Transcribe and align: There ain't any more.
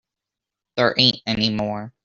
There 0.77 0.95
ain't 0.97 1.21
any 1.27 1.51
more. 1.51 1.93